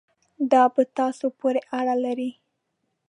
دا 0.51 0.63
په 0.75 0.81
تاسو 0.97 1.25
پورې 1.39 1.59
اړه 1.79 1.95
لري. 2.05 2.31